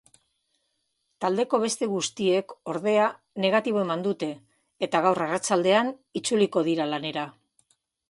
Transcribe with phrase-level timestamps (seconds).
[1.25, 3.05] Taldeko beste guztiek ordea
[3.45, 4.33] negatibo eman dute
[4.89, 7.33] eta gaur arratsaldean itzuliko dira lanera.